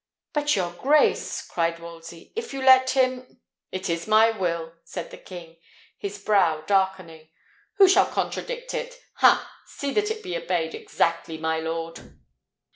[0.33, 3.39] "But, your grace," cried Wolsey, "if you let him"
[3.71, 5.57] "It is my will," said the king,
[5.95, 7.29] his brow darkening.
[7.75, 8.95] "Who shall contradict it?
[9.17, 9.47] Ha!
[9.67, 12.15] See that it be obeyed exactly, my lord!"